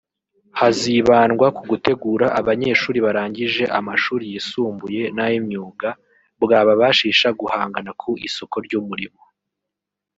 hazibandwa 0.59 1.45
ku 1.55 1.61
gutegura 1.71 2.25
abanyeshuri 2.39 2.97
barangije 3.05 3.63
amashuri 3.79 4.23
yisumbuye 4.31 5.01
n’ayimyuga 5.15 5.89
bwababashisha 6.43 7.27
guhangana 7.39 7.91
ku 8.01 8.09
isoko 8.27 8.55
ry’umurimo 8.65 9.21